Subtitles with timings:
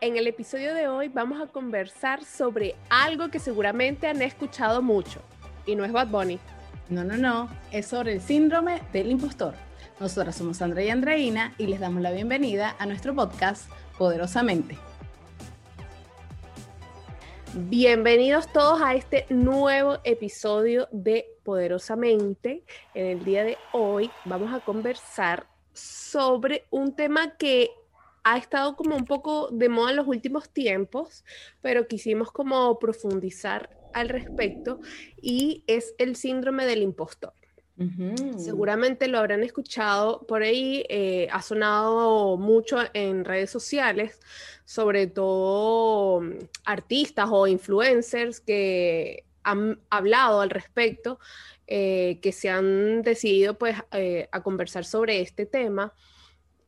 [0.00, 5.20] En el episodio de hoy vamos a conversar sobre algo que seguramente han escuchado mucho
[5.66, 6.38] y no es Bad Bunny.
[6.88, 9.54] No, no, no, es sobre el síndrome del impostor.
[10.00, 14.76] Nosotras somos Andrea y Andreina y les damos la bienvenida a nuestro podcast Poderosamente.
[17.54, 22.64] Bienvenidos todos a este nuevo episodio de Poderosamente.
[22.94, 27.70] En el día de hoy vamos a conversar sobre un tema que
[28.24, 31.24] ha estado como un poco de moda en los últimos tiempos,
[31.60, 34.80] pero quisimos como profundizar al respecto
[35.20, 37.32] y es el síndrome del impostor.
[38.36, 44.20] Seguramente lo habrán escuchado por ahí, eh, ha sonado mucho en redes sociales,
[44.64, 51.18] sobre todo mm, artistas o influencers que han hablado al respecto,
[51.66, 55.92] eh, que se han decidido pues eh, a conversar sobre este tema.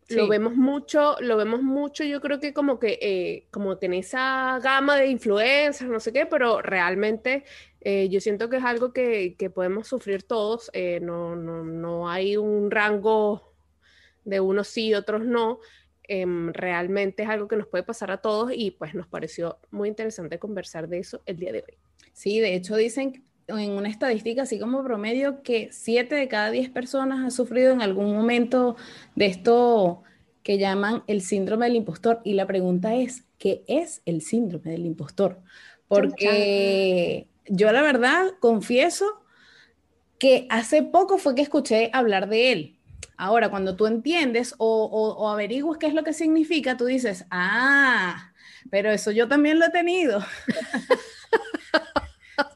[0.09, 3.95] Lo vemos mucho, lo vemos mucho, yo creo que como que, eh, como que en
[3.95, 7.45] esa gama de influencers, no sé qué, pero realmente
[7.81, 12.09] eh, yo siento que es algo que, que podemos sufrir todos, eh, no, no, no,
[12.09, 13.53] hay un rango
[14.25, 15.59] de unos sí y otros no,
[16.05, 19.89] em, realmente es algo que nos puede pasar a todos y pues nos pareció muy
[19.89, 21.79] interesante conversar de eso el día de hoy.
[22.13, 26.71] Sí, de hecho dicen en una estadística así como promedio que 7 de cada 10
[26.71, 28.77] personas han sufrido en algún momento
[29.15, 30.03] de esto
[30.43, 32.21] que llaman el síndrome del impostor.
[32.25, 35.41] Y la pregunta es, ¿qué es el síndrome del impostor?
[35.89, 39.23] Porque yo la verdad confieso
[40.19, 42.79] que hace poco fue que escuché hablar de él.
[43.17, 48.33] Ahora, cuando tú entiendes o, o, averiguas qué es lo que significa, tú dices, ah,
[48.71, 50.21] pero eso yo también lo he tenido.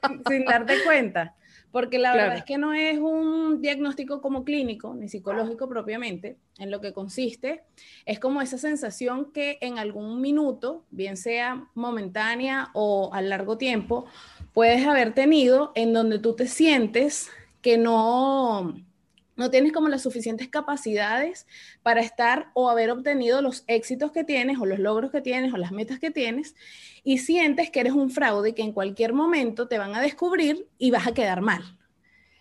[0.28, 1.34] sin, darte cuenta.
[1.72, 6.70] Porque la verdad es que no es un diagnóstico como clínico ni psicológico propiamente, en
[6.70, 7.62] lo que consiste
[8.06, 14.06] es como esa sensación que en algún minuto, bien sea momentánea o a largo tiempo,
[14.52, 17.30] puedes haber tenido en donde tú te sientes
[17.62, 18.74] que no,
[19.40, 21.46] no tienes como las suficientes capacidades
[21.82, 25.56] para estar o haber obtenido los éxitos que tienes o los logros que tienes o
[25.56, 26.54] las metas que tienes
[27.04, 30.68] y sientes que eres un fraude y que en cualquier momento te van a descubrir
[30.76, 31.62] y vas a quedar mal.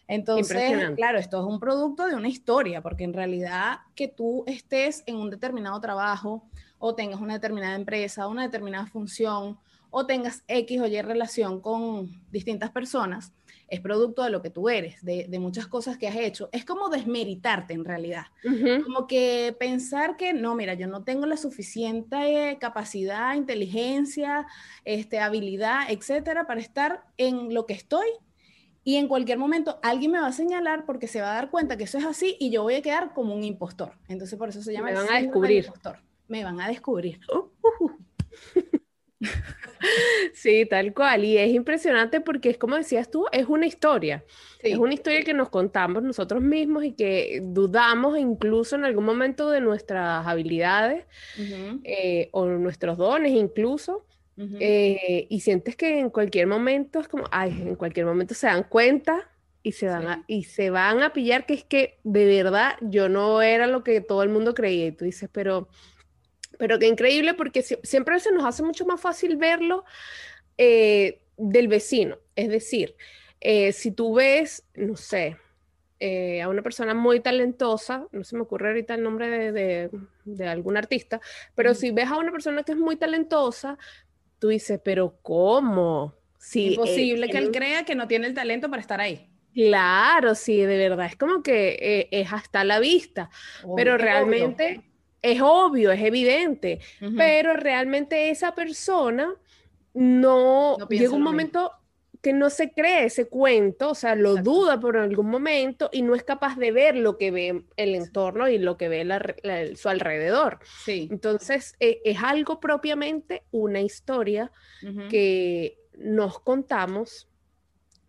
[0.09, 5.03] Entonces, claro, esto es un producto de una historia, porque en realidad que tú estés
[5.05, 6.49] en un determinado trabajo
[6.79, 9.57] o tengas una determinada empresa, una determinada función
[9.89, 13.31] o tengas X o Y relación con distintas personas,
[13.71, 16.49] es producto de lo que tú eres, de, muchas cosas que has hecho.
[16.51, 18.25] Es como desmeritarte en realidad.
[18.83, 24.47] Como que pensar que no, mira, yo no tengo la suficiente capacidad, inteligencia,
[24.85, 28.07] este, habilidad, etcétera, para estar en lo que estoy.
[28.83, 31.77] Y en cualquier momento alguien me va a señalar porque se va a dar cuenta
[31.77, 33.93] que eso es así y yo voy a quedar como un impostor.
[34.07, 34.87] Entonces por eso se llama...
[34.87, 35.71] Me van a descubrir.
[36.27, 37.19] Me van a descubrir.
[40.33, 41.23] Sí, tal cual.
[41.23, 44.23] Y es impresionante porque es como decías tú, es una historia.
[44.61, 49.49] Es una historia que nos contamos nosotros mismos y que dudamos incluso en algún momento
[49.49, 51.05] de nuestras habilidades
[51.83, 54.05] eh, o nuestros dones incluso.
[54.37, 58.63] Eh, y sientes que en cualquier momento es como, ay, en cualquier momento se dan
[58.63, 59.29] cuenta
[59.63, 63.41] y se, van y se van a pillar que es que de verdad yo no
[63.41, 64.87] era lo que todo el mundo creía.
[64.87, 65.67] Y tú dices, pero
[66.59, 69.85] pero qué increíble porque siempre se nos hace mucho más fácil verlo
[70.57, 72.17] eh, del vecino.
[72.35, 72.97] Es decir,
[73.39, 75.37] eh, si tú ves, no sé,
[76.01, 79.89] eh, a una persona muy talentosa, no se me ocurre ahorita el nombre de,
[80.25, 81.21] de, algún artista,
[81.55, 83.77] pero si ves a una persona que es muy talentosa,
[84.37, 86.13] tú dices, pero ¿cómo?
[86.39, 89.29] Si Imposible que él, crea que no tiene el talento para estar ahí.
[89.53, 93.29] Claro, sí, de verdad, es como que es hasta la vista,
[93.77, 94.88] pero realmente
[95.21, 96.79] es obvio, es evidente,
[97.17, 99.35] pero realmente esa persona
[99.93, 101.71] no, llega un momento
[102.21, 106.15] que no se cree ese cuento, o sea, lo duda por algún momento y no
[106.15, 109.07] es capaz de ver lo que ve el entorno y lo que ve
[109.75, 110.59] su alrededor.
[110.83, 111.07] Sí.
[111.11, 114.51] Entonces, e, es algo propiamente una historia
[115.09, 117.27] que nos contamos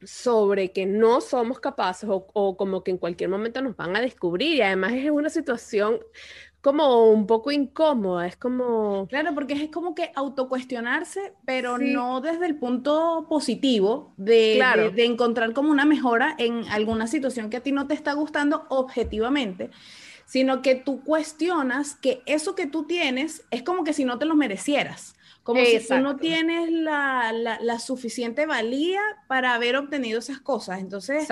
[0.03, 4.01] sobre que no somos capaces o, o, como que en cualquier momento nos van a
[4.01, 6.01] descubrir y además es una situación
[6.61, 9.07] como un poco incómoda, es como...
[9.09, 14.63] Claro, porque es como que autocuestionarse, pero no desde el punto positivo de,
[14.95, 18.67] de, encontrar como una mejora en alguna situación que a ti no te está gustando
[18.69, 19.71] objetivamente,
[20.27, 24.27] sino que tú cuestionas que eso que tú tienes es como que si no te
[24.27, 25.15] lo merecieras.
[25.53, 30.81] Como si tú no tienes la, la, la, suficiente valía para haber obtenido esas cosas.
[30.81, 31.29] Entonces,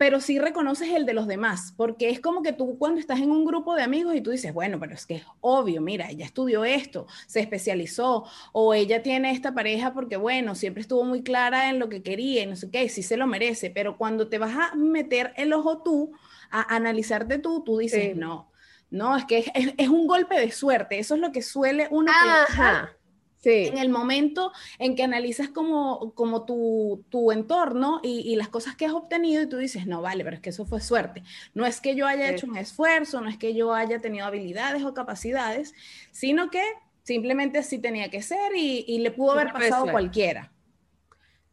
[0.00, 3.30] pero sí reconoces el de los demás, porque es como que tú cuando estás en
[3.30, 6.24] un grupo de amigos y tú dices, bueno, pero es que es obvio, mira, ella
[6.24, 11.68] estudió esto, se especializó, o ella tiene esta pareja porque, bueno, siempre estuvo muy clara
[11.68, 14.38] en lo que quería y no sé qué, sí se lo merece, pero cuando te
[14.38, 16.12] vas a meter el ojo tú,
[16.50, 18.50] a analizarte tú, tú dices, no,
[18.88, 22.10] no, es que es, un golpe de suerte, eso es lo que suele uno
[22.46, 22.99] pensar
[23.42, 28.86] en el momento en que analizas como, como tu, tu entorno y, las cosas que
[28.86, 31.22] has obtenido y tú dices, no, vale, pero es que eso fue suerte.
[31.54, 34.82] No es que yo haya hecho un esfuerzo, no es que yo haya tenido habilidades
[34.82, 35.74] o capacidades,
[36.10, 36.62] sino que
[37.02, 40.52] simplemente así tenía que ser y, le pudo haber pasado cualquiera.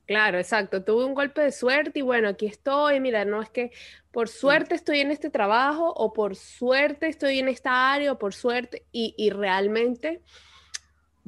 [0.05, 0.83] Claro, exacto.
[0.85, 3.01] Tuve un golpe de suerte y bueno, aquí estoy.
[3.01, 3.71] Mira, no es que
[4.11, 8.33] por suerte estoy en este trabajo o por suerte estoy en esta área o por
[8.33, 10.21] suerte y, y realmente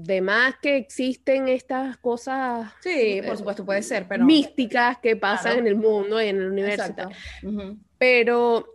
[0.01, 2.71] de más que existen estas cosas.
[2.79, 4.25] Sí, por supuesto, puede ser, pero.
[4.25, 6.93] Místicas que pasan en el mundo y en el universo.
[7.97, 8.65] Pero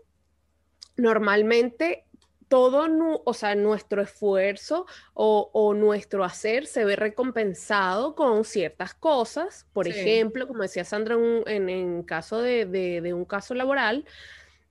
[0.97, 2.05] normalmente
[2.49, 2.87] todo,
[3.25, 9.67] o sea, nuestro esfuerzo o, nuestro hacer se ve recompensado con ciertas cosas.
[9.73, 11.17] Por ejemplo, como decía Sandra,
[11.47, 14.05] en, en caso de, un caso laboral,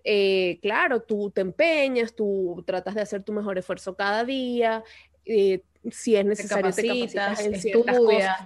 [0.04, 4.84] eh, claro, tú te empeñas, tú tratas de hacer tu mejor esfuerzo cada día,
[5.26, 8.38] eh, si es necesario te capacitas, en ciertas cosas.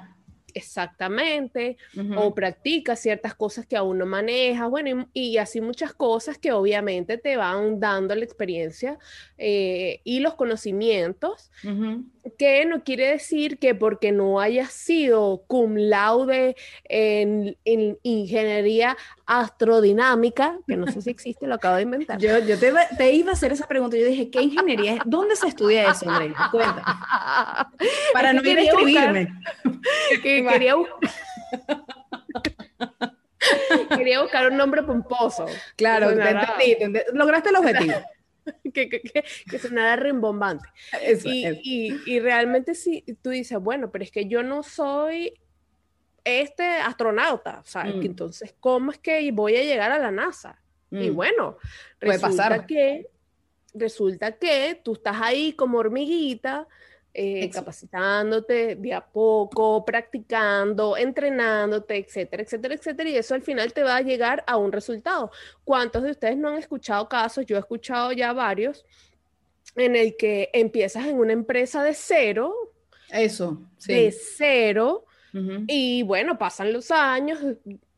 [0.53, 1.77] Exactamente,
[2.15, 7.19] o practicas ciertas cosas que aún no manejas, bueno, y, así muchas cosas que obviamente
[7.19, 8.97] te van dando la experiencia
[9.37, 11.51] eh, y los conocimientos,
[12.37, 17.57] que no quiere decir que porque no hayas sido cum laude en,
[18.03, 22.19] ingeniería astrodinámica, que no sé si existe, lo acabo de inventar.
[22.19, 24.99] Yo, yo te, iba a hacer esa pregunta, yo dije, ¿qué ingeniería es?
[25.05, 26.49] ¿Dónde se estudia eso, Andrea?
[26.51, 26.83] Cuenta.
[28.13, 29.33] Para no ir a escribirme.
[30.23, 30.75] quería,
[33.97, 35.45] quería buscar un nombre pomposo.
[35.75, 36.11] Claro,
[37.13, 37.93] lograste el objetivo.
[38.73, 39.01] que, que,
[39.49, 40.67] que, sonara rimbombante.
[41.25, 45.33] y, y, realmente sí, tú dices, bueno, pero es que yo no soy
[46.23, 48.01] este astronauta, sea, mm.
[48.03, 50.61] entonces, ¿cómo es que voy a llegar a la NASA?
[50.91, 51.15] Y mm.
[51.15, 51.57] bueno,
[51.99, 53.07] resulta que
[53.73, 56.67] resulta que tú estás ahí como hormiguita,
[57.19, 63.81] eh, capacitándote de a poco, practicando, entrenándote, etcétera, etcétera, etcétera, y eso al final te
[63.81, 65.31] va a llegar a un resultado.
[65.63, 67.43] ¿Cuántos de ustedes no han escuchado casos?
[67.47, 68.85] Yo he escuchado ya varios
[69.75, 72.53] en el que empiezas en una empresa de cero.
[73.09, 73.93] Eso, sí.
[73.93, 75.05] De cero.
[75.67, 77.39] Y bueno, pasan los años,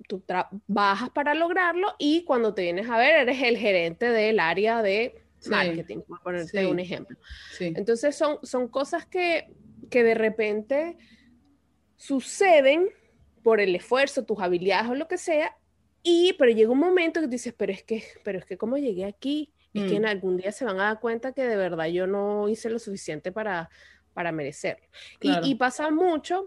[0.07, 4.81] tú trabajas para lograrlo y cuando te vienes a ver, eres el gerente del área
[4.81, 7.17] de marketing, por ponerte un ejemplo.
[7.59, 9.53] Entonces son, son cosas que,
[9.89, 10.97] que de repente
[11.95, 12.89] suceden
[13.43, 15.55] por el esfuerzo, tus habilidades o lo que sea,
[16.03, 19.05] y pero llega un momento que dices, pero es que, pero es que como llegué
[19.05, 20.07] aquí, es que en mm.
[20.07, 23.31] algún día se van a dar cuenta que de verdad yo no hice lo suficiente
[23.31, 23.69] para,
[24.13, 24.85] para merecerlo.
[25.21, 26.45] Y, y, pasa mucho,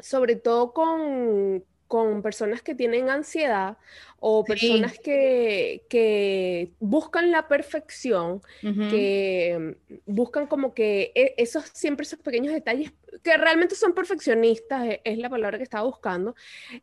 [0.00, 3.76] sobre todo con, con personas que tienen ansiedad
[4.18, 12.18] o personas que, que, buscan la perfección, que buscan como que e, esos siempre esos
[12.20, 16.34] pequeños detalles que realmente son perfeccionistas, e, es, la palabra que estaba buscando.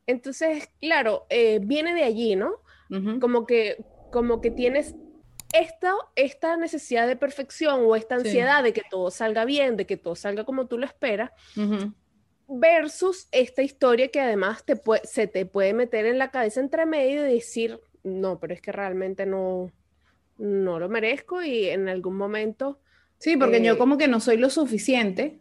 [0.06, 2.58] Entonces, claro, eh, viene de allí, ¿no?
[3.20, 4.94] Como que como que tienes
[5.54, 9.98] esta, esta necesidad de perfección o esta ansiedad de que todo salga bien, de que
[9.98, 11.32] todo salga como tú lo esperas,
[12.50, 17.28] versus esta historia que además te se te puede meter en la cabeza entre medio
[17.28, 19.72] y decir, no, pero es que realmente no,
[20.38, 22.80] no lo merezco y en algún momento...
[23.20, 25.40] Sí, porque yo eh, como que no soy lo suficiente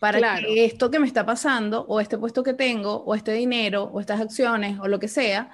[0.00, 3.84] para que esto que me está pasando, o este puesto que tengo, o este dinero,
[3.84, 5.50] o estas acciones, o lo que sea,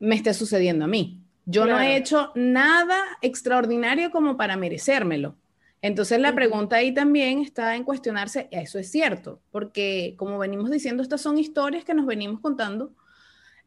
[0.00, 1.22] me esté sucediendo a mí.
[1.44, 5.36] Yo no he hecho nada extraordinario como para merecérmelo.
[5.80, 11.02] Entonces la pregunta ahí también está en cuestionarse, eso es cierto, porque como venimos diciendo,
[11.02, 12.92] estas son historias que nos venimos contando,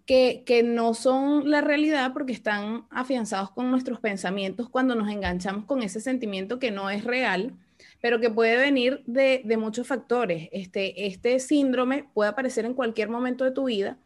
[0.06, 5.66] que, que no son la realidad porque están afianzados con nuestros pensamientos cuando nos enganchamos
[5.66, 7.54] con ese sentimiento que no es real,
[8.02, 10.50] pero que puede venir de, de muchos factores.
[10.52, 13.98] Este, este síndrome puede aparecer en cualquier momento de tu vida.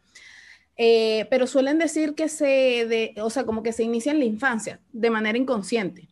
[0.78, 4.26] Eh, pero suelen decir que se, de, o sea, como que se inicia en la
[4.26, 6.08] infancia, de manera inconsciente.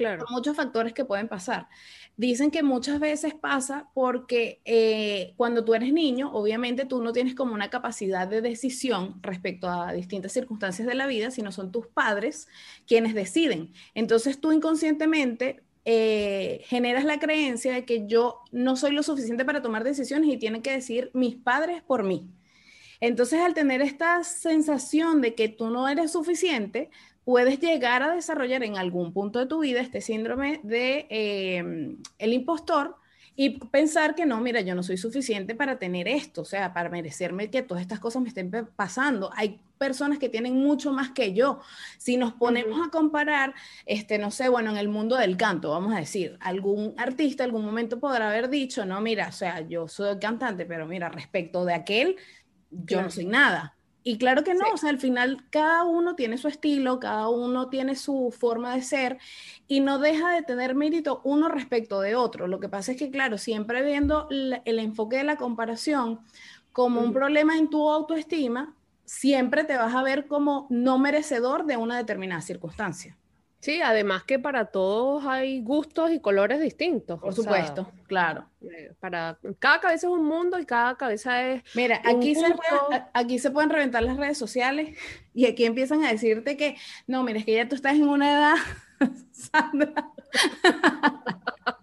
[0.00, 0.24] Claro.
[0.30, 1.68] muchos factores que pueden pasar.
[2.16, 7.34] Dicen que muchas veces pasa porque eh, cuando tú eres niño, obviamente tú no tienes
[7.34, 11.86] como una capacidad de decisión respecto a distintas circunstancias de la vida, sino son tus
[11.86, 12.48] padres
[12.86, 13.74] quienes deciden.
[13.94, 19.60] Entonces tú inconscientemente eh, generas la creencia de que yo no soy lo suficiente para
[19.60, 22.30] tomar decisiones y tienen que decir mis padres por mí.
[23.00, 26.90] Entonces, al tener esta sensación de que tú no eres suficiente,
[27.30, 32.32] puedes llegar a desarrollar en algún punto de tu vida este síndrome de em, el
[32.32, 32.96] impostor
[33.36, 36.88] y pensar que no, mira, yo no soy suficiente para tener esto, o sea, para
[36.88, 39.30] merecerme que todas estas cosas me estén pasando.
[39.36, 41.60] Hay personas que tienen mucho más que yo.
[41.98, 43.54] Si nos ponemos a comparar,
[43.86, 47.64] este, no sé, bueno, en el mundo del canto, vamos a decir, algún artista algún
[47.64, 51.74] momento podrá haber dicho, no, mira, o sea, yo soy cantante, pero mira, respecto de
[51.74, 52.16] aquel,
[52.72, 53.76] yo no soy nada.
[54.02, 57.68] Y claro que no, o sea, al final cada uno tiene su estilo, cada uno
[57.68, 59.18] tiene su forma de ser
[59.68, 62.46] y no deja de tener mérito uno respecto de otro.
[62.46, 66.20] Lo que pasa es que, claro, siempre viendo el enfoque de la comparación
[66.72, 71.76] como un problema en tu autoestima, siempre te vas a ver como no merecedor de
[71.76, 73.18] una determinada circunstancia.
[73.60, 77.20] Sí, además que para todos hay gustos y colores distintos.
[77.20, 78.46] Por supuesto, claro.
[78.62, 81.62] Eh, para cada cabeza es un mundo y cada cabeza es.
[81.74, 82.46] Mira, aquí se,
[83.12, 84.96] aquí se pueden reventar las redes sociales
[85.34, 86.76] y aquí empiezan a decirte que
[87.06, 88.56] no, mira, es que ya tú estás en una edad,
[89.30, 90.10] Sandra.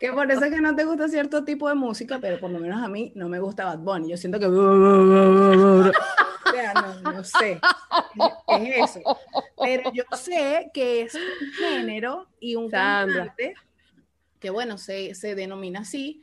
[0.00, 2.58] que por eso es que no te gusta cierto tipo de música, pero por lo
[2.58, 4.10] menos a mí no me gusta Bad Bunny.
[4.10, 4.48] Yo siento que
[7.02, 7.60] no, sé.
[8.48, 9.00] Es eso.
[9.60, 13.54] Pero yo sé que es un género y un cantante
[14.38, 16.22] que, bueno, se, se denomina así,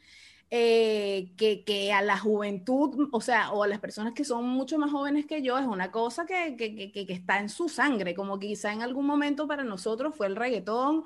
[0.50, 4.78] eh, que, que, a la juventud, o sea, o a las personas que son mucho
[4.78, 8.38] más jóvenes que yo, es una cosa que, que, que está en su sangre, como
[8.40, 11.04] quizá en algún momento para nosotros fue el reggaetón,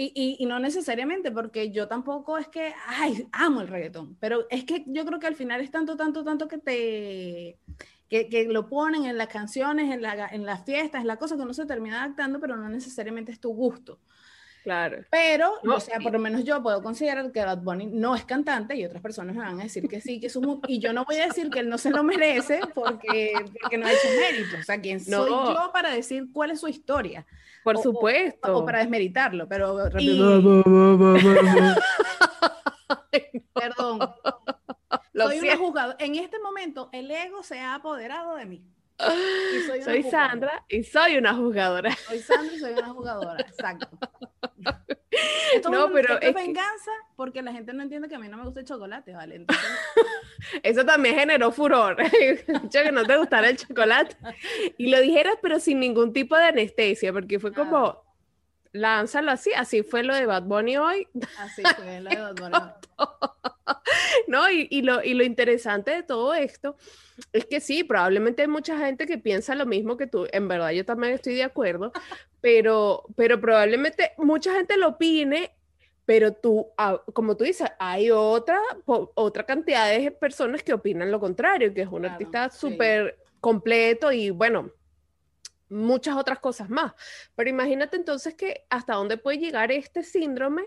[0.00, 4.46] y, y, y, no necesariamente, porque yo tampoco es que, ay, amo el reggaetón, pero
[4.48, 7.58] es que yo creo que al final es tanto, tanto, tanto que te,
[8.08, 11.42] que, lo ponen en las canciones, en, la, en las fiestas, es la cosa que
[11.42, 13.98] uno se termina adaptando, pero no necesariamente es tu gusto.
[14.68, 14.98] Claro.
[15.10, 18.76] Pero, o sea, por lo menos yo puedo considerar que Bad Bunny no es cantante
[18.76, 20.60] y otras personas me van a decir que sí, que es un...
[20.68, 23.32] Y yo no voy a decir que él no se lo merece porque,
[23.62, 24.58] porque no ha hecho mérito.
[24.60, 27.24] O sea, ¿quién soy yo para decir cuál es su historia?
[27.64, 28.58] Por supuesto.
[28.58, 29.76] O, para desmeritarlo, pero...
[33.54, 34.00] Perdón
[35.26, 35.96] soy una jugadora.
[35.98, 38.64] En este momento, el ego se ha apoderado de mí.
[39.84, 41.94] soy, Sandra y soy una jugadora.
[42.06, 43.88] Soy Sandra y soy una jugadora, exacto.
[45.54, 48.36] Esto no, es, pero es venganza porque la gente no entiende que a mí no
[48.36, 49.46] me gusta el chocolate, ¿vale?
[50.62, 51.96] Eso también generó furor.
[51.96, 54.16] Dicho que no te gustara el chocolate.
[54.76, 58.02] Y lo dijeras, pero sin ningún tipo de anestesia, porque fue como,
[58.72, 61.08] lánzalo así, así fue lo de Bad Bunny hoy.
[61.38, 62.58] Así fue lo de Bad Bunny.
[64.28, 64.50] ¿No?
[64.50, 66.76] Y, y, lo, y lo interesante de todo esto
[67.32, 70.70] es que sí, probablemente hay mucha gente que piensa lo mismo que tú, en verdad
[70.70, 71.92] yo también estoy de acuerdo,
[72.40, 75.52] pero, pero probablemente mucha gente lo opine,
[76.04, 81.20] pero tú, ah, como tú dices, hay otra, otra cantidad de personas que opinan lo
[81.20, 84.70] contrario, que es un artista súper completo y bueno,
[85.70, 86.92] muchas otras cosas más.
[87.34, 90.64] Pero imagínate entonces que hasta dónde puede llegar este síndrome,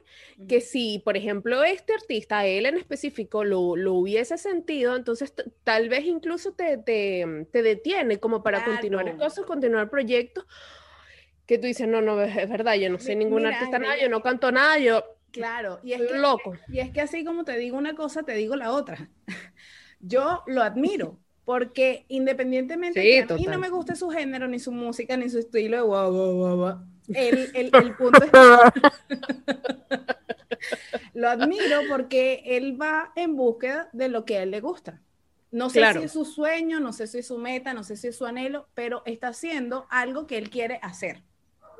[0.47, 5.89] que si, por ejemplo, este artista, él en específico, lo, lo hubiese sentido, entonces tal
[5.89, 10.45] vez incluso te, te, te, detiene como para continuar cosas, continuar proyectos,
[11.45, 14.21] que tú dices, no, no, es verdad, yo no sé ningún artista nada, yo no
[14.21, 15.03] canto nada, yo...
[15.31, 16.57] Claro, y es loco.
[16.67, 19.09] Y es que así como te digo una cosa, te digo la otra.
[20.01, 21.19] Yo lo admiro,
[21.51, 25.29] porque independientemente de que a mí no me guste su género, ni su música, ni
[25.29, 25.83] su estilo de
[27.13, 28.31] el, el, el, punto es
[31.13, 35.01] lo admiro porque él va en búsqueda de lo que a él le gusta.
[35.51, 38.07] No sé si es su sueño, no sé si es su meta, no sé si
[38.07, 41.21] es su anhelo, pero está haciendo algo que él quiere hacer.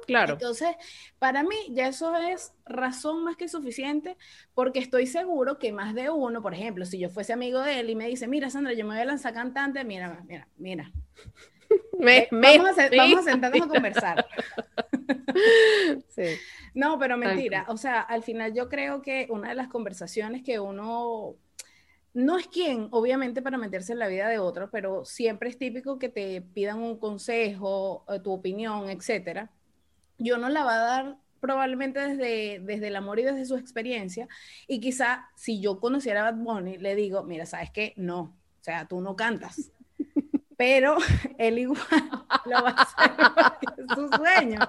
[0.06, 0.34] Claro.
[0.34, 0.76] Entonces,
[1.20, 4.18] para mí ya eso es razón más que suficiente
[4.54, 7.90] porque estoy seguro que más de uno, por ejemplo, si yo fuese amigo de él
[7.90, 10.92] y me dice, mira Sandra, yo me voy a lanzar cantante, mira, mira, mira.
[12.04, 14.26] Eh, vamos, a, vamos, a, sentarnos a conversar.
[16.10, 16.24] sí.
[16.74, 17.66] No, pero mentira.
[17.70, 21.36] O sea, al final yo creo que una de las conversaciones que uno
[22.14, 25.98] no es quien, obviamente, para meterse en la vida de otro, pero siempre es típico
[25.98, 29.52] que te pidan un consejo, eh, tu opinión, etcétera
[30.24, 34.28] yo no la va a dar probablemente desde, desde el amor y desde su experiencia.
[34.68, 37.94] Y quizá si yo conociera a Bad Bunny, le digo, mira, ¿sabes qué?
[37.98, 39.72] No, o sea, tú no cantas.
[40.58, 40.98] Pero
[41.40, 41.80] él igual
[42.46, 44.60] lo va a hacer porque es su sueño.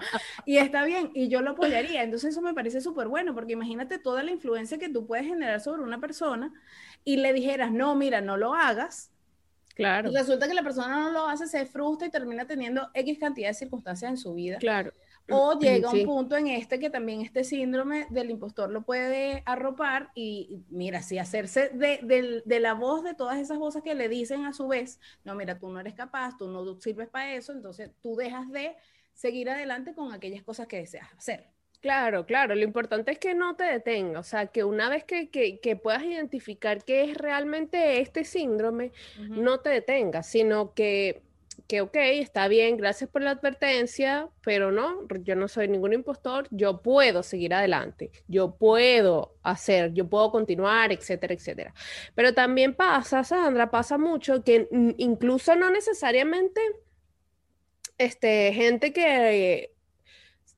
[0.47, 2.02] Y está bien, y yo lo apoyaría.
[2.02, 5.61] Entonces eso me parece súper bueno, porque imagínate toda la influencia que tú puedes generar
[5.61, 6.52] sobre una persona
[7.04, 9.11] y le dijeras, no, mira, no lo hagas,
[9.75, 10.11] Claro.
[10.11, 13.49] Y resulta que la persona no lo hace, se frustra y termina teniendo X cantidad
[13.49, 14.59] de circunstancias en su vida.
[14.59, 14.92] Claro.
[15.31, 20.11] O llega un punto en este que también este síndrome del impostor lo puede arropar
[20.14, 24.45] y mira, si hacerse de, de, la voz de todas esas voces que le dicen
[24.45, 27.91] a su vez, no, mira, tú no eres capaz, tú no sirves para eso, entonces
[28.00, 28.76] tú dejas de
[29.14, 31.52] seguir adelante con aquellas cosas que deseas hacer.
[31.83, 35.31] Claro, claro, lo importante es que no te detenga, o sea, que una vez que,
[35.31, 41.23] que, puedas identificar qué es realmente este síndrome, no te detengas, sino que,
[41.66, 46.47] que, ok, está bien, gracias por la advertencia, pero no, yo no soy ningún impostor,
[46.50, 51.75] yo puedo seguir adelante, yo puedo hacer, yo puedo continuar, etcétera, etcétera.
[52.14, 54.68] Pero también pasa, Sandra, pasa mucho que
[54.99, 56.61] incluso no necesariamente
[57.99, 59.73] este, gente que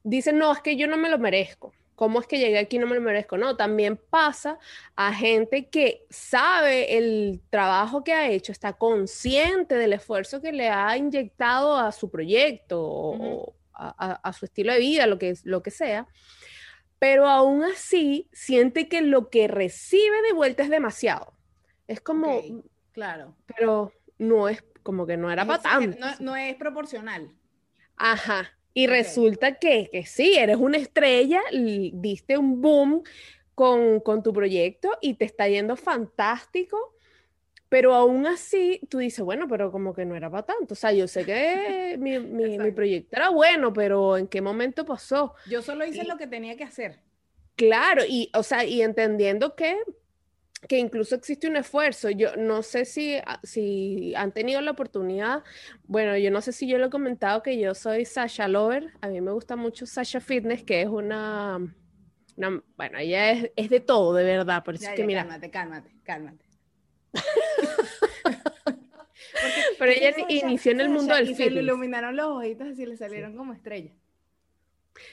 [0.02, 1.72] dicen, no, es que yo no me lo merezco.
[1.94, 3.38] ¿Cómo es que llegué aquí y no me lo merezco?
[3.38, 4.58] No, también pasa
[4.96, 10.70] a gente que sabe el trabajo que ha hecho, está consciente del esfuerzo que le
[10.70, 15.70] ha inyectado a su proyecto o a, su estilo de vida, lo que, lo que
[15.70, 16.06] sea,
[16.98, 21.34] pero aún así siente que lo que recibe de vuelta es demasiado.
[21.86, 22.40] Es como,
[22.92, 25.98] claro, pero no es como que no era para tanto.
[25.98, 27.30] No, no es proporcional.
[27.96, 33.02] Ajá, y resulta que, que, sí, eres una estrella, diste un boom
[33.54, 36.96] con, tu proyecto y te está yendo fantástico,
[37.68, 40.74] pero aún así tú dices, bueno, pero como que no era para tanto.
[40.74, 45.34] O sea, yo sé que mi, mi, proyecto era bueno, pero ¿en qué momento pasó?
[45.48, 46.98] Yo solo hice lo que tenía que hacer.
[47.56, 49.76] Claro, y, o sea, y entendiendo que
[50.68, 52.10] que incluso existe un esfuerzo.
[52.10, 55.42] Yo no sé si, ah, si han tenido la oportunidad,
[55.84, 59.08] bueno, yo no sé si yo lo he comentado que yo soy Sasha Lover, a
[59.08, 61.58] mí me gusta mucho Sasha Fitness, que es una,
[62.76, 65.22] bueno, ella es, es, de todo, de verdad, por eso es que mira.
[65.22, 66.44] Cálmate, cálmate, cálmate.
[69.78, 71.48] Pero ella inició en el mundo del fitness.
[71.48, 73.94] Se le iluminaron los ojitos y le salieron como estrellas.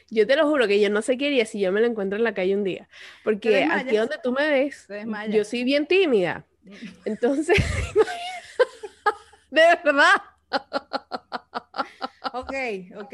[0.10, 2.18] Yo te lo juro que yo no sé qué haría si yo me lo encuentro
[2.18, 2.88] en la calle un día.
[3.24, 4.88] Porque aquí donde tú me ves,
[5.30, 6.46] yo soy bien tímida.
[7.06, 7.58] Entonces,
[9.52, 10.22] de verdad.
[12.34, 12.54] Ok,
[12.98, 13.14] ok.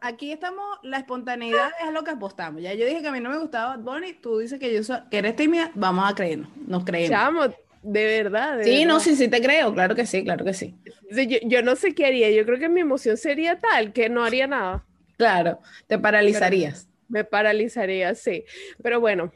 [0.00, 2.62] Aquí estamos, la espontaneidad es lo que apostamos.
[2.62, 4.98] Ya yo dije que a mí no me gustaba Bonnie, tú dices que yo soy,
[5.10, 7.10] que eres tímida, vamos a creernos, nos creemos.
[7.10, 7.42] Chamo,
[7.82, 8.60] de verdad.
[8.62, 10.74] sí, no, sí, sí te creo, claro que sí, claro que sí.
[11.10, 14.24] Yo, yo no sé qué haría, yo creo que mi emoción sería tal que no
[14.24, 14.84] haría nada.
[15.16, 16.88] Claro, te paralizarías.
[17.08, 18.44] me paralizaría, sí.
[18.82, 19.32] Pero bueno,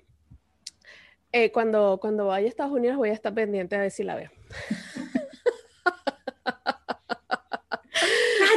[1.32, 4.16] eh, cuando, cuando vaya a Estados Unidos voy a estar pendiente a ver si la
[4.16, 4.30] veo.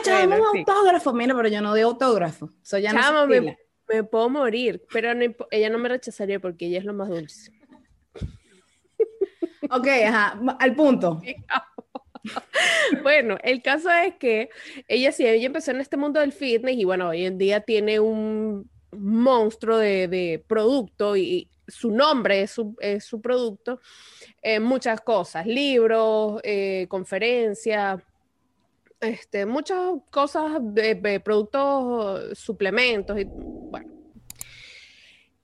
[0.10, 1.14] ah, un autógrafo.
[1.14, 2.50] Mira, pero yo no doy autógrafo.
[2.62, 3.58] Soy ya no me,
[3.88, 5.12] me, puedo morir, pero
[5.52, 7.52] ella no me rechazaría porque ella es lo más dulce.
[9.70, 11.22] ok, ajá, al punto.
[13.04, 14.50] bueno, el caso es que
[14.88, 18.00] ella sí, ella empezó en este mundo del fitness y bueno, hoy en día tiene
[18.00, 23.80] un monstruo de, producto y, su nombre es su, producto,
[24.42, 28.02] eh, muchas cosas, libros, eh, conferencias,
[29.00, 29.80] este, muchas
[30.10, 33.90] cosas de, productos, suplementos y bueno.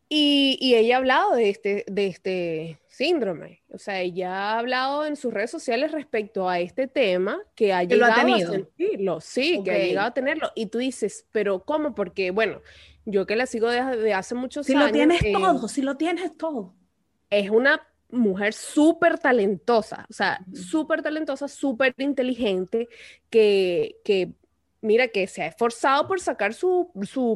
[0.10, 3.62] Y, y, ella ha hablado de este, de este síndrome.
[3.70, 7.84] O sea, ella ha hablado en sus redes sociales respecto a este tema que ha
[7.84, 10.52] llegado a sentirlo, sí, que ha llegado a tenerlo.
[10.56, 11.94] Y tú dices, pero ¿cómo?
[11.94, 12.62] Porque, bueno,
[13.06, 14.82] yo que la sigo desde hace muchos años.
[14.82, 16.74] Si lo tienes eh, todo, si lo tienes todo.
[17.30, 22.88] Es una mujer súper talentosa, o sea, súper talentosa, súper inteligente,
[23.30, 24.32] que, que
[24.82, 26.92] mira, que se ha esforzado por sacar su,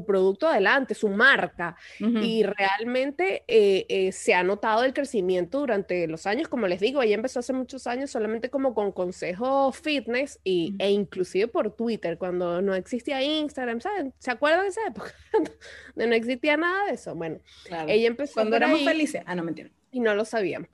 [0.06, 6.26] producto adelante, su marca, y realmente eh, eh, se ha notado el crecimiento durante los
[6.28, 10.76] años, como les digo, ella empezó hace muchos años solamente como con consejos fitness y,
[10.80, 14.14] e inclusive por Twitter, cuando no existía Instagram, ¿saben?
[14.20, 15.14] ¿Se acuerdan de esa época?
[15.96, 17.16] no existía nada de eso.
[17.16, 17.40] Bueno,
[17.88, 18.34] ella empezó...
[18.36, 19.24] Cuando éramos felices.
[19.26, 19.70] Ah, no, mentira.
[19.92, 20.70] Y no lo sabíamos.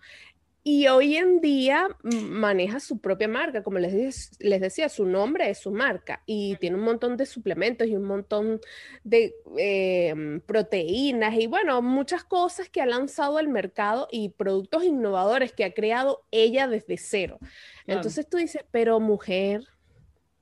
[0.70, 5.60] Y hoy en día maneja su propia marca, como les, les decía, su nombre es
[5.60, 8.60] su marca y tiene un montón de suplementos y un montón
[9.06, 15.54] de em, proteínas y bueno, muchas cosas que ha lanzado al mercado y productos innovadores
[15.54, 17.40] que ha creado ella desde cero.
[17.86, 19.62] Entonces tú dices, pero mujer,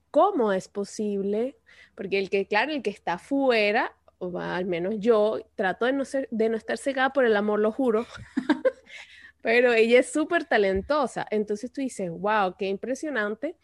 [0.09, 1.55] ¿cómo es posible?
[1.93, 6.03] Porque el que, claro, el que está fuera, o al menos yo, trato de no,
[6.03, 8.07] ser, de no estar cegada por el amor, lo juro.
[9.45, 11.27] Pero ella es súper talentosa.
[11.29, 13.55] Entonces tú dices, wow, qué impresionante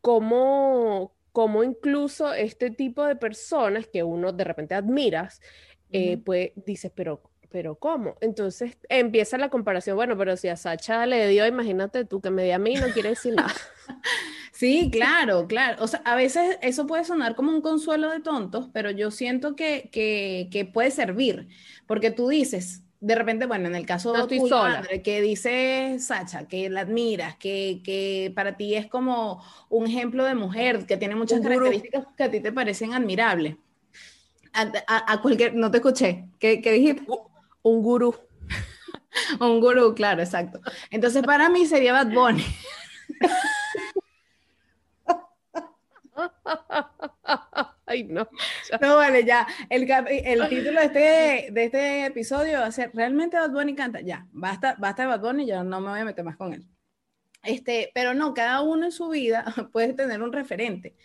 [0.00, 5.40] cómo, cómo incluso este tipo de personas que uno de repente admiras,
[5.92, 8.16] eh, pues dices, pero, pero ¿cómo?
[8.20, 12.42] Entonces empieza la comparación, bueno, pero si a Sacha le dio, imagínate tú que me
[12.42, 13.54] di a mí, no quiere decir nada.
[14.50, 15.84] Sí, claro, claro.
[15.84, 19.54] O sea, a veces eso puede sonar como un consuelo de tontos, pero yo siento
[19.54, 21.46] que, que, puede servir,
[21.86, 26.48] porque tú dices, de repente, bueno, en el caso de tu madre, que dice Sacha,
[26.48, 31.14] que la admiras, que, que, para ti es como un ejemplo de mujer, que tiene
[31.14, 33.56] muchas características que a ti te parecen admirables.
[34.52, 37.06] A, cualquier, no te escuché, ¿qué, qué dijiste?
[37.62, 38.16] Un gurú.
[39.40, 40.60] un gurú, claro, exacto.
[40.90, 42.44] Entonces, para mí sería Bad Bunny.
[47.88, 48.28] Ay, no.
[48.80, 49.46] No, vale, ya.
[49.70, 54.00] El, el título de este, de este episodio va a ser ¿Realmente Bad Bunny canta?
[54.00, 56.66] Ya, basta, basta de Bad Bunny, ya no me voy a meter más con él.
[57.42, 60.96] Este, pero no, cada uno en su vida puede tener un referente.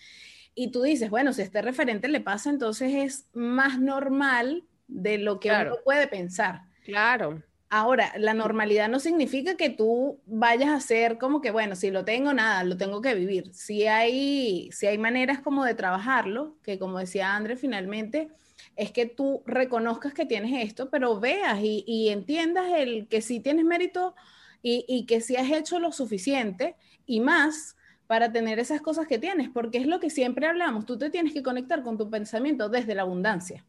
[0.56, 5.40] Y tú dices, bueno, si este referente le pasa, entonces es más normal de lo
[5.40, 6.62] que uno puede pensar.
[6.84, 7.42] Claro.
[7.76, 12.06] Ahora, la normalidad no significa que tú vayas a ser como que, bueno, si lo
[12.06, 13.52] tengo, nada, lo tengo que vivir.
[13.52, 18.30] Si hay, si hay maneras como de trabajarlo, que como decía André, finalmente
[18.76, 23.66] es que tú reconozcas que tienes esto, pero veas y, entiendas el que sí tienes
[23.66, 24.14] mérito
[24.62, 26.76] y, y que sí has hecho lo suficiente
[27.08, 31.00] y más para tener esas cosas que tienes, porque es lo que siempre hablamos, tú
[31.00, 33.66] te tienes que conectar con tu pensamiento desde la abundancia.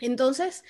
[0.00, 0.64] Entonces,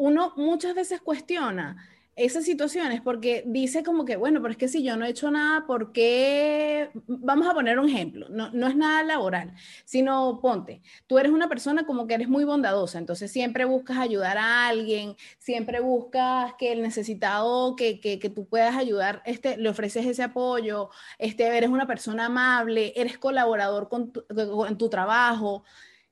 [0.00, 1.76] uno muchas veces cuestiona
[2.16, 5.30] esas situaciones porque dice como que, bueno, pero es que si yo no he hecho
[5.30, 6.90] nada, ¿por qué?
[7.06, 9.52] Vamos a poner un ejemplo, no, no es nada laboral,
[9.84, 14.38] sino ponte, tú eres una persona como que eres muy bondadosa, entonces siempre buscas ayudar
[14.38, 19.68] a alguien, siempre buscas que el necesitado, que, que, que tú puedas ayudar, este, le
[19.68, 24.24] ofreces ese apoyo, este, eres una persona amable, eres colaborador con tu,
[24.66, 25.62] en tu trabajo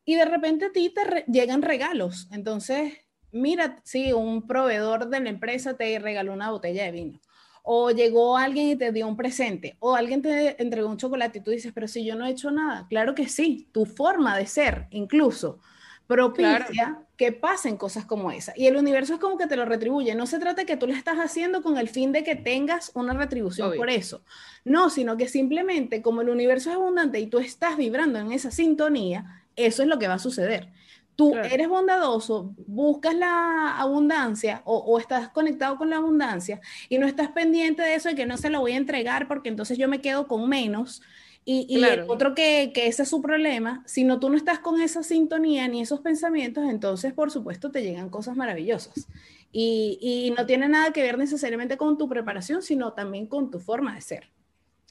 [0.04, 5.30] y de repente a ti te llegan regalos, entonces mira, sí, un proveedor de la
[5.30, 7.20] empresa te regaló una botella de vino.
[7.62, 9.76] O llegó alguien y te dio un presente.
[9.80, 12.50] O alguien te entregó un chocolate y tú dices, pero si yo no he hecho
[12.50, 12.86] nada.
[12.88, 15.60] Claro que sí, tu forma de ser incluso
[16.06, 18.54] propicia que pasen cosas como esa.
[18.56, 20.14] Y el universo es como que te lo retribuye.
[20.14, 22.90] No se trata de que tú lo estás haciendo con el fin de que tengas
[22.94, 24.22] una retribución por eso.
[24.64, 28.50] No, sino que simplemente como el universo es abundante y tú estás vibrando en esa
[28.50, 30.70] sintonía, eso es lo que va a suceder
[31.18, 37.30] tú eres bondadoso, buscas la abundancia o, estás conectado con la abundancia y no estás
[37.32, 40.00] pendiente de eso y que no se lo voy a entregar porque entonces yo me
[40.00, 41.02] quedo con menos.
[41.44, 44.80] Y, el otro que, que, ese es su problema, si no tú no estás con
[44.80, 49.08] esa sintonía ni esos pensamientos, entonces por supuesto te llegan cosas maravillosas.
[49.50, 53.58] Y, y no tiene nada que ver necesariamente con tu preparación, sino también con tu
[53.58, 54.30] forma de ser.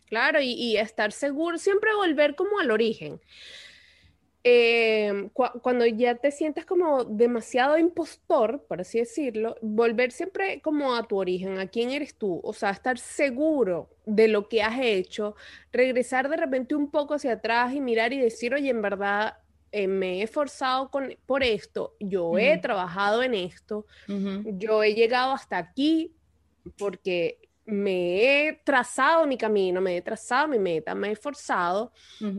[0.07, 3.21] Claro, y, y estar seguro, siempre volver como al origen.
[4.49, 5.29] Em,
[5.61, 11.17] cuando ya te sientes como demasiado impostor, por así decirlo, volver siempre como a tu
[11.17, 15.35] origen, a quién eres tú, o sea, estar seguro de lo que has hecho,
[15.73, 19.37] regresar de repente un poco hacia atrás y mirar y decir, oye, en verdad
[19.73, 25.33] eh, me he esforzado con, por esto, yo he trabajado en esto, yo he llegado
[25.33, 26.13] hasta aquí
[26.77, 31.91] porque me he trazado mi camino, me he trazado mi meta, me he esforzado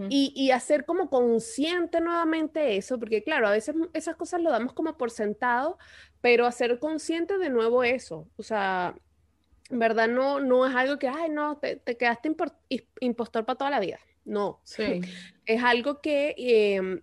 [0.09, 4.97] y, hacer como consciente nuevamente eso, porque claro, a veces esas cosas lo damos como
[4.97, 5.79] por sentado,
[6.23, 8.95] pero hacer consciente de nuevo eso, o sea,
[9.69, 12.35] en verdad no, no es algo que, ay, no, te, quedaste
[13.01, 14.83] impostor para toda la vida, no, sí.
[15.47, 16.35] es algo que...
[16.39, 17.03] Em,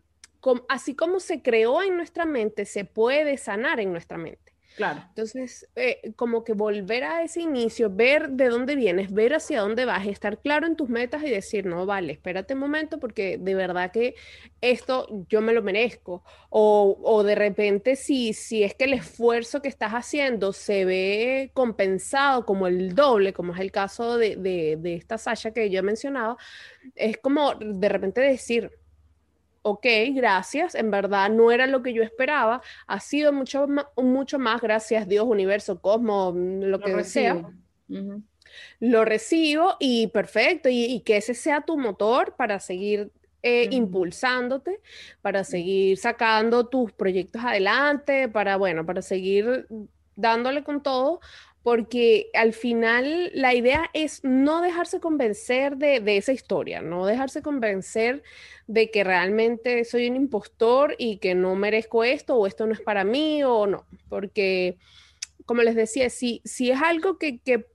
[0.69, 4.44] así como se creó en nuestra mente, se puede sanar en nuestra mente.
[4.75, 5.05] Claro.
[5.07, 9.85] Entonces, eh, como que volver a ese inicio, ver de dónde vienes, ver hacia dónde
[9.85, 13.55] vas, estar claro en tus metas y decir, no, vale, espérate un momento porque de
[13.55, 14.15] verdad que
[14.59, 16.23] esto yo me lo merezco.
[16.49, 21.51] O, o de repente, si, si es que el esfuerzo que estás haciendo se ve
[21.53, 25.79] compensado como el doble, como es el caso de, de, de esta Sasha que yo
[25.79, 26.37] he mencionado,
[26.95, 28.71] es como de repente decir,
[29.67, 33.65] ok, gracias, en verdad no era lo que yo esperaba, ha sido mucho,
[33.97, 37.49] mucho más, gracias Dios, universo, cosmos, mm, lo, que sea.
[38.79, 44.81] Lo recibo y perfecto, y, que ese sea tu motor para seguir eh, impulsándote,
[45.23, 49.65] para seguir sacando tus proyectos adelante, para, bueno, para seguir
[50.15, 51.21] dándole con todo,
[51.65, 58.21] porque al final la idea es no dejarse convencer de, esa historia, no dejarse convencer
[58.67, 62.81] de que realmente soy un impostor y que no merezco esto o esto no es
[62.81, 64.77] para mí o no, porque
[65.47, 67.65] como les decía, si, si es algo que, que,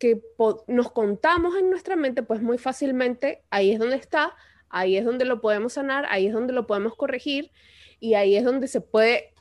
[0.00, 0.20] que
[0.66, 4.34] nos contamos en nuestra mente, pues muy fácilmente ahí es donde está,
[4.70, 7.52] ahí es donde lo podemos sanar, ahí es donde lo podemos corregir
[8.00, 9.32] y ahí es donde se puede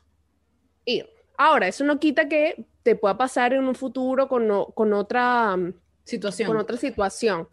[0.86, 1.10] ir.
[1.40, 5.74] Ahora, eso no quita que te pueda pasar en un futuro con, con otra mm,
[6.04, 6.48] situación.
[6.48, 7.48] Con otra situación.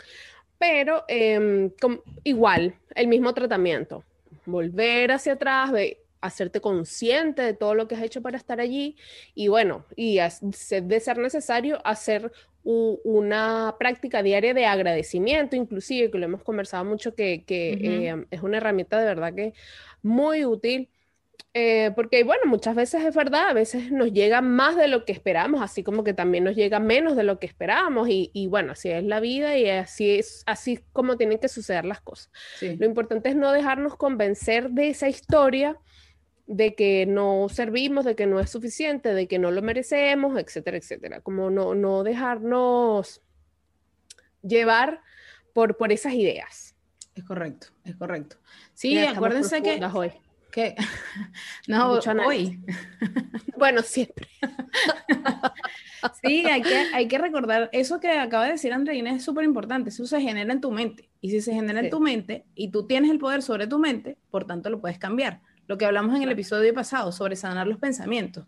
[0.59, 1.71] Pero em,
[2.25, 4.05] igual, el mismo tratamiento.
[4.45, 5.71] Volver hacia atrás,
[6.21, 8.97] hacerte consciente de todo lo que has hecho para estar allí
[9.35, 12.31] y bueno, y de ser necesario hacer
[12.63, 18.59] una práctica diaria de agradecimiento, inclusive, que lo hemos conversado mucho, que, em, es una
[18.59, 19.55] herramienta de verdad que
[20.03, 20.91] muy útil
[21.53, 25.13] eh, porque bueno, muchas veces es verdad, a veces nos llega más de lo que
[25.13, 28.91] esperamos, así como que también nos llega menos de lo que esperábamos y, bueno, así
[28.91, 32.31] es la vida y así es así como tienen que suceder las cosas.
[32.61, 35.77] Lo importante es no dejarnos convencer de esa historia
[36.47, 40.77] de que no servimos, de que no es suficiente, de que no lo merecemos, etcétera,
[40.77, 41.21] etcétera.
[41.21, 43.23] Como no, no dejarnos
[44.43, 45.01] llevar
[45.53, 46.77] por, por esas ideas.
[47.15, 48.37] Es correcto, es correcto.
[48.75, 49.81] Sí, acuérdense que...
[49.93, 50.13] Hoy
[50.51, 50.75] que
[51.69, 52.61] no, hoy.
[53.57, 54.29] bueno, siempre.
[56.23, 59.91] sí, hay que, hay que recordar, eso que acaba de decir Andreina es súper importante,
[59.91, 61.11] eso se genera en tu mente.
[61.21, 64.17] Y si se genera en tu mente y tú tienes el poder sobre tu mente,
[64.31, 65.43] por tanto lo puedes cambiar.
[65.67, 68.47] Lo que hablamos en el episodio pasado sobre sanar los pensamientos,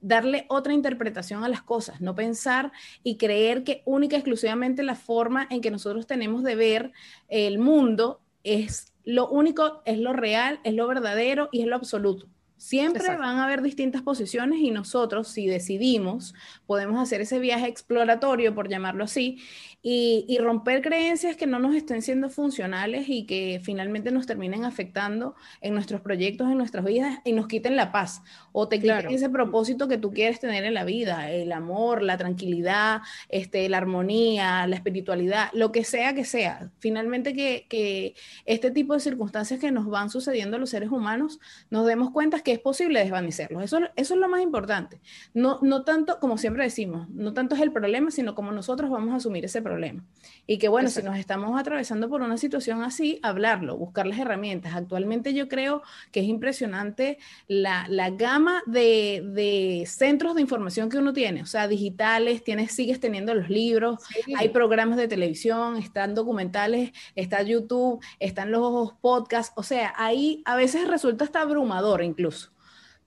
[0.00, 2.72] darle otra interpretación a las cosas, no pensar
[3.04, 6.92] y creer que única y exclusivamente la forma en que nosotros tenemos de ver
[7.28, 12.28] el mundo es lo único, es lo real, es lo verdadero y es lo absoluto.
[12.56, 16.34] Siempre van a haber distintas posiciones y nosotros, si decidimos,
[16.66, 19.38] podemos hacer ese viaje exploratorio, por llamarlo así,
[19.82, 25.34] y, romper creencias que no nos estén siendo funcionales y que finalmente nos terminen afectando
[25.60, 28.22] en nuestros proyectos, en nuestras vidas y nos quiten la paz
[28.56, 32.16] o te quiten ese propósito que tú quieres tener en la vida, el amor, la
[32.16, 36.70] tranquilidad, este, la armonía, la espiritualidad, lo que sea que sea.
[36.78, 38.14] Finalmente que, que
[38.46, 42.38] este tipo de circunstancias que nos van sucediendo a los seres humanos, nos demos cuenta
[42.40, 43.64] que es posible desvanecerlos.
[43.64, 45.00] Eso, eso es lo más importante.
[45.34, 49.14] No, no tanto, como siempre decimos, no tanto es el problema, sino como nosotros vamos
[49.14, 50.04] a asumir ese problema.
[50.46, 54.76] Y que bueno, si nos estamos atravesando por una situación así, hablarlo, buscar las herramientas.
[54.76, 60.98] Actualmente yo creo que es impresionante la, la gama de, de, centros de información que
[60.98, 64.00] uno tiene, o sea, digitales, tienes, sigues teniendo los libros,
[64.36, 70.56] hay programas de televisión, están documentales, está YouTube, están los podcasts, o sea, ahí a
[70.56, 72.54] veces resulta hasta abrumador incluso.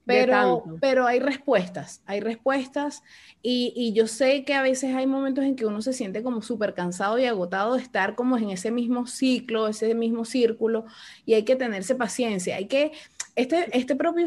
[0.08, 3.02] Pero, pero hay respuestas, hay respuestas
[3.42, 6.40] y, y, yo sé que a veces hay momentos en que uno se siente como
[6.40, 10.86] súper cansado y agotado de estar como en ese mismo ciclo, ese mismo círculo
[11.26, 12.56] y hay que tenerse paciencia.
[12.56, 12.92] Hay que,
[13.38, 14.26] este, este, propio,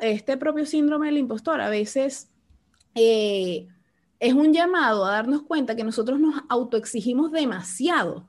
[0.00, 2.30] este propio síndrome del impostor a veces
[2.94, 3.68] eh,
[4.18, 8.26] es un llamado a darnos cuenta que nosotros nos autoexigimos demasiado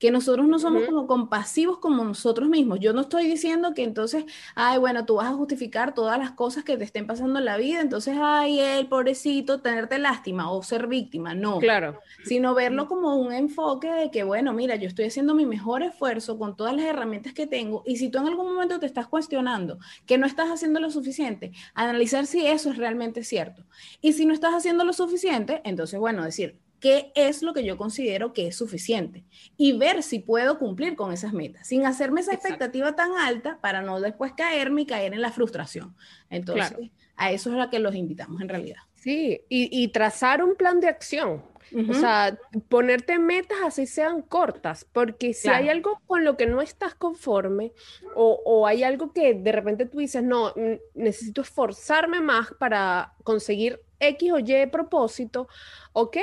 [0.00, 2.80] que nosotros no somos como compasivos como nosotros mismos.
[2.80, 6.64] Yo no estoy diciendo que entonces, ay, bueno, tú vas a justificar todas las cosas
[6.64, 10.86] que te estén pasando en la vida, entonces, ay, el pobrecito, tenerte lástima o ser
[10.86, 11.58] víctima, no.
[11.58, 12.00] Claro.
[12.24, 16.38] Sino verlo como un enfoque de que, bueno, mira, yo estoy haciendo mi mejor esfuerzo
[16.38, 19.78] con todas las herramientas que tengo y si tú en algún momento te estás cuestionando
[20.06, 23.66] que no estás haciendo lo suficiente, analizar si eso es realmente cierto.
[24.00, 27.76] Y si no estás haciendo lo suficiente, entonces, bueno, decir, qué es lo que yo
[27.76, 29.24] considero que es suficiente
[29.56, 33.82] y ver si puedo cumplir con esas metas, sin hacerme esa expectativa tan alta para
[33.82, 35.94] no después caerme y caer en la frustración.
[36.30, 38.80] Entonces, a eso es a lo que los invitamos en realidad.
[38.94, 41.42] Sí, y, trazar un plan de acción.
[41.88, 42.36] O sea,
[42.68, 47.72] ponerte metas así sean cortas, porque si hay algo con lo que no estás conforme
[48.16, 50.52] o, o, hay algo que de repente tú dices, no,
[50.94, 55.46] necesito esforzarme más para conseguir X o Y propósito,
[55.92, 56.16] ok,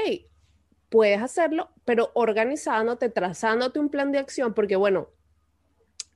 [0.89, 5.10] puedes hacerlo, pero organizándote, trazándote un plan de acción, porque bueno,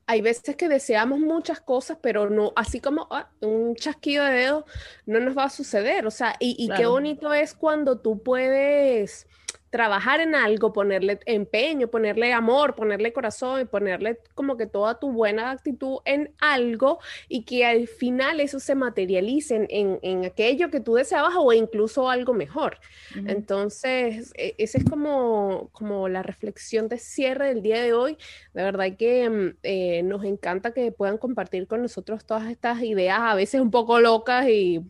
[0.07, 4.65] hay veces que deseamos muchas cosas, pero no, así como ah, un chasquido de dedos,
[5.05, 6.05] no nos va a suceder.
[6.05, 9.27] O sea, y, qué bonito es cuando tú puedes
[9.71, 15.13] trabajar en algo, ponerle empeño, ponerle amor, ponerle corazón y ponerle como que toda tu
[15.13, 20.95] buena actitud en algo y que al final eso se materialice en, aquello que tú
[20.95, 22.79] deseabas o incluso algo mejor.
[23.25, 28.17] Entonces, e, esa es como, como la reflexión de cierre del día de hoy.
[28.53, 33.19] De verdad que mm, eh, nos encanta que puedan compartir con nosotros todas estas ideas,
[33.21, 34.83] a veces un poco locas y,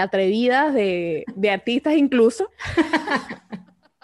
[0.00, 2.48] atrevidas de, de artistas incluso.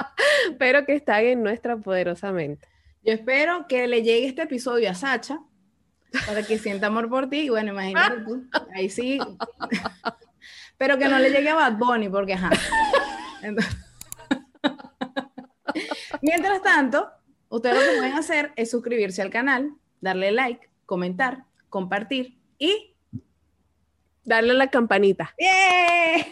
[0.59, 2.69] pero que están en nuestra poderosamente.
[3.03, 5.41] Yo espero que le llegue este episodio a Sacha
[6.27, 7.41] para que sienta amor por ti.
[7.41, 9.19] Y bueno, imagínate tú, ahí sí.
[10.77, 12.51] pero que no le llegue a Bad Bunny, porque ajá.
[16.21, 17.11] Mientras tanto,
[17.49, 22.91] ustedes lo que pueden hacer es suscribirse al canal, darle like, comentar, compartir y
[24.25, 25.35] Darle a la campanita.
[25.39, 26.27] ¡Yeah!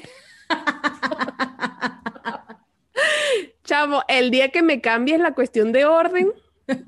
[3.69, 6.33] Chamo, el día que me cambies la cuestión de orden,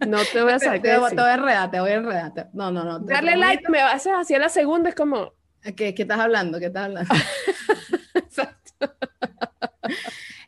[0.09, 0.81] no te voy a saber.
[0.81, 2.49] te, voy a enredar, te voy a enredar.
[2.55, 3.01] No, no, no.
[3.01, 5.35] Darle like, me haces así a la segunda, es como.
[5.77, 6.59] ¿Qué, qué estás hablando?
[6.59, 7.15] ¿Qué estás hablando?
[8.15, 8.97] Exacto.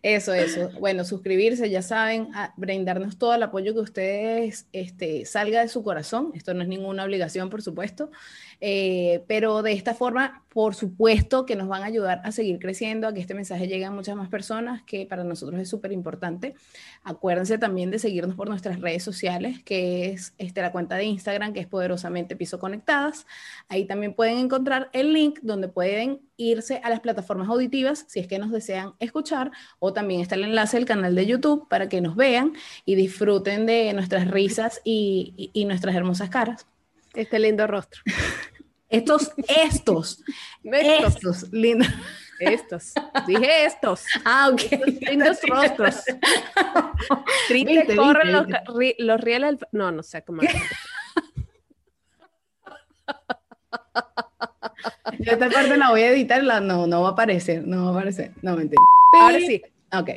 [0.01, 0.71] Eso, eso.
[0.81, 6.33] Bueno, suscribirse, ya saben, brindarnos todo el apoyo que ustedes este, salga de su corazón.
[6.35, 8.11] Esto no es ninguna obligación, por supuesto.
[8.65, 13.09] Eh, pero de esta forma, por supuesto que nos van a ayudar a seguir creciendo,
[13.09, 16.55] a que este mensaje llegue a muchas más personas, que para nosotros es súper importante.
[17.03, 21.53] Acuérdense también de seguirnos por nuestras redes sociales, que es este, la cuenta de Instagram,
[21.53, 23.27] que es poderosamente Piso Conectadas.
[23.69, 28.29] Ahí también pueden encontrar el link donde pueden irse a las plataformas auditivas si es
[28.29, 32.01] que nos desean escuchar, o también está el enlace del canal de YouTube para que
[32.01, 32.53] nos vean
[32.85, 36.69] y disfruten de nuestras risas y, y nuestras hermosas caras.
[37.15, 38.01] Este lindo rostro.
[38.93, 40.23] Estos, estos,
[40.63, 41.89] estos, lindos.
[42.39, 42.93] Estos,
[43.27, 44.05] dije estos.
[44.23, 44.61] Ah, ok.
[45.01, 46.03] lindos rostros.
[47.49, 48.47] Triste, corren los,
[48.99, 49.57] los rieles.
[49.73, 50.43] No, no sé cómo.
[55.21, 57.93] Yo esta parte la voy a editar, no, no va a aparecer, no va a
[57.93, 58.83] aparecer, no mentira.
[59.19, 59.63] Ahora sí.
[59.91, 60.11] Ok.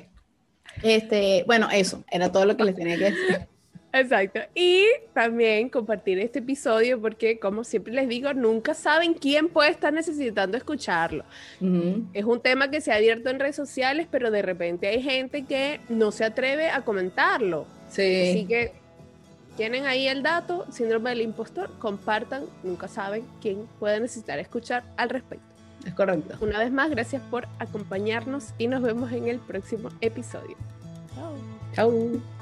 [0.84, 3.48] Este, bueno, eso, era todo lo que les tenía que decir.
[3.96, 4.42] Exacto.
[4.54, 9.94] Y también compartir este episodio porque, como siempre les digo, nunca saben quién puede estar
[9.94, 11.24] necesitando escucharlo.
[12.14, 15.46] Es un tema que se ha abierto en redes sociales, pero de repente hay gente
[15.46, 17.66] que no se atreve a comentarlo.
[17.90, 18.30] Sí.
[18.30, 18.74] Así que
[19.56, 25.10] tienen ahí el dato, síndrome del impostor, compartan, nunca saben quién puede necesitar escuchar al
[25.10, 25.46] respecto.
[25.86, 26.36] Es correcto.
[26.42, 30.58] Una vez más, gracias por acompañarnos y nos vemos en el próximo episodio.
[31.14, 31.36] Chao.
[31.74, 32.35] Chao.